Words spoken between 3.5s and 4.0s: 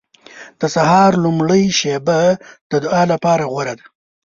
غوره ده.